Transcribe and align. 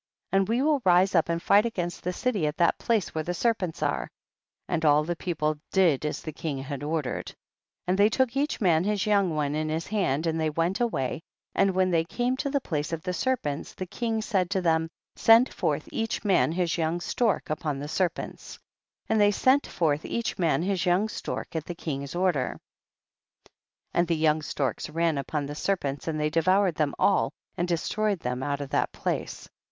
21. 0.31 0.41
And 0.41 0.49
we 0.49 0.63
will 0.67 0.81
rise 0.83 1.13
up 1.13 1.29
and 1.29 1.39
fight 1.39 1.63
against 1.63 2.03
the 2.03 2.11
city 2.11 2.47
at 2.47 2.57
the 2.57 2.73
place 2.79 3.13
where 3.13 3.23
the 3.23 3.35
serpents 3.35 3.83
are; 3.83 4.09
and 4.67 4.83
all 4.83 5.03
the 5.03 5.15
people 5.15 5.59
did 5.71 6.07
as 6.07 6.23
the 6.23 6.31
king 6.31 6.57
had 6.57 6.81
ordered. 6.81 7.27
22. 7.27 7.35
And 7.85 7.97
they 7.99 8.09
took 8.09 8.35
each 8.35 8.59
man 8.59 8.83
his 8.83 9.05
young 9.05 9.35
one 9.35 9.53
in 9.53 9.69
his 9.69 9.85
hand, 9.85 10.25
and 10.25 10.39
they 10.39 10.49
went 10.49 10.79
away, 10.79 11.21
and 11.53 11.75
when 11.75 11.91
they 11.91 12.03
came 12.03 12.35
to 12.37 12.49
the 12.49 12.59
place 12.59 12.91
of 12.91 13.03
the 13.03 13.13
serpents 13.13 13.75
the 13.75 13.85
king 13.85 14.23
said 14.23 14.49
to 14.49 14.59
them, 14.59 14.89
send 15.15 15.53
forth 15.53 15.87
each 15.91 16.25
man 16.25 16.51
his 16.51 16.79
young 16.79 16.99
stork 16.99 17.51
upon 17.51 17.77
the 17.77 17.87
serpents. 17.87 18.55
23. 19.05 19.13
And 19.13 19.21
they 19.21 19.29
sent 19.31 19.67
forth 19.67 20.03
each 20.03 20.39
man 20.39 20.63
his 20.63 20.83
young 20.83 21.09
stork 21.09 21.55
at 21.55 21.65
the 21.65 21.75
king's 21.75 22.15
order, 22.15 22.59
and 23.93 24.07
the 24.07 24.15
young 24.17 24.41
storks 24.41 24.89
ran 24.89 25.19
upon 25.19 25.45
the 25.45 25.53
serpents 25.53 26.07
and 26.07 26.19
they 26.19 26.31
devoured 26.31 26.73
them 26.73 26.95
all 26.97 27.31
and 27.55 27.67
destroyed 27.67 28.21
them 28.21 28.41
out 28.41 28.61
of 28.61 28.71
that 28.71 28.91
place. 28.91 29.47